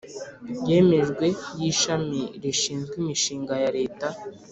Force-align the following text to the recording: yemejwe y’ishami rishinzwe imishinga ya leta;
yemejwe 0.69 1.25
y’ishami 1.59 2.21
rishinzwe 2.41 2.93
imishinga 3.01 3.53
ya 3.63 3.69
leta; 3.77 4.07